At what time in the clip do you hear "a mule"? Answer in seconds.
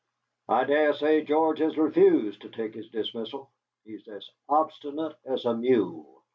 5.45-6.23